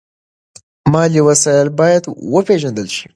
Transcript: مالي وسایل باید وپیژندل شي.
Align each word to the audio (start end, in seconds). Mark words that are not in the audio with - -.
مالي 0.93 1.21
وسایل 1.29 1.67
باید 1.79 2.03
وپیژندل 2.33 2.87
شي. 2.95 3.05